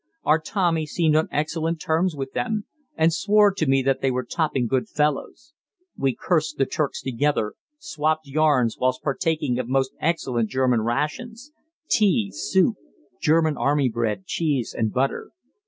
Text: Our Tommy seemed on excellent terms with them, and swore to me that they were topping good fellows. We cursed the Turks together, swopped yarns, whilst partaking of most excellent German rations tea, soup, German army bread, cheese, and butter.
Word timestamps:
Our 0.23 0.39
Tommy 0.39 0.87
seemed 0.87 1.15
on 1.15 1.27
excellent 1.31 1.79
terms 1.79 2.15
with 2.15 2.33
them, 2.33 2.65
and 2.95 3.13
swore 3.13 3.53
to 3.53 3.67
me 3.67 3.83
that 3.83 4.01
they 4.01 4.09
were 4.09 4.25
topping 4.25 4.65
good 4.65 4.89
fellows. 4.89 5.53
We 5.95 6.17
cursed 6.19 6.57
the 6.57 6.65
Turks 6.65 7.03
together, 7.03 7.53
swopped 7.77 8.25
yarns, 8.25 8.77
whilst 8.79 9.03
partaking 9.03 9.59
of 9.59 9.67
most 9.69 9.91
excellent 10.01 10.49
German 10.49 10.81
rations 10.81 11.51
tea, 11.87 12.31
soup, 12.33 12.77
German 13.21 13.57
army 13.57 13.89
bread, 13.89 14.25
cheese, 14.25 14.73
and 14.75 14.91
butter. 14.91 15.33